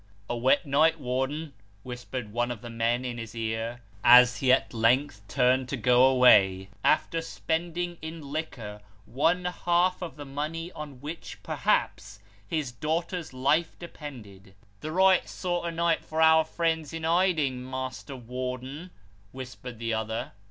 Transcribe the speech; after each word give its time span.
"A 0.31 0.35
wet 0.35 0.65
night, 0.65 0.99
Warden," 0.99 1.53
whispered 1.83 2.33
one 2.33 2.49
of 2.49 2.61
the 2.63 2.71
men 2.71 3.05
in 3.05 3.19
his 3.19 3.35
ear, 3.35 3.81
as 4.03 4.37
he 4.37 4.51
at 4.51 4.73
length 4.73 5.21
turned 5.27 5.69
to 5.69 5.77
go 5.77 6.05
away, 6.05 6.69
after 6.83 7.21
spending 7.21 7.99
in 8.01 8.31
liquor 8.31 8.81
one 9.05 9.45
half 9.45 10.01
of 10.01 10.15
the 10.15 10.25
money 10.25 10.71
on 10.71 11.01
which, 11.01 11.37
perhaps, 11.43 12.17
his 12.47 12.71
daughter's 12.71 13.31
life 13.31 13.77
depended." 13.77 14.55
The 14.81 14.91
right 14.91 15.29
sort 15.29 15.67
of 15.67 15.75
night 15.75 16.03
for 16.03 16.19
our 16.19 16.45
friends 16.45 16.93
in 16.93 17.03
hiding, 17.03 17.63
Master 17.63 18.15
Warden," 18.15 18.89
whispered 19.31 19.77
the 19.77 19.93
other. 19.93 20.31